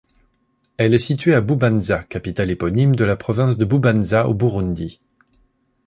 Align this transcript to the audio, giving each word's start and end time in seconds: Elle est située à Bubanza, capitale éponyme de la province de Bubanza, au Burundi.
Elle 0.77 0.95
est 0.95 0.97
située 0.97 1.35
à 1.35 1.41
Bubanza, 1.41 2.01
capitale 2.03 2.49
éponyme 2.49 2.95
de 2.95 3.03
la 3.05 3.15
province 3.15 3.59
de 3.59 3.65
Bubanza, 3.65 4.27
au 4.27 4.33
Burundi. 4.33 4.99